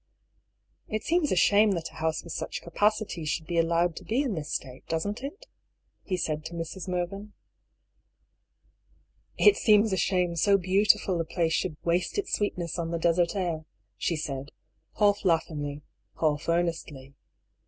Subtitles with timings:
[0.87, 4.23] It seems a shame that a house with such capacities should be allowed to be
[4.23, 5.45] in this state, doesn't it?"
[6.09, 6.87] he said to Mrs.
[6.87, 7.33] Mervyn."
[9.47, 13.35] It seems a shame so beautiful a place should' waste its sweetness on the desert
[13.35, 14.49] air,'" she said,
[14.97, 15.83] half laughingly,
[16.19, 17.13] half earnestly.